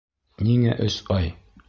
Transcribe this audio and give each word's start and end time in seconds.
Ниңә 0.47 0.73
өс 0.87 0.97
ай? 1.21 1.31